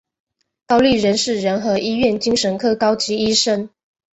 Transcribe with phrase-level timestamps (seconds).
[0.65, 3.69] 高立仁是仁和医院精神科高级医生。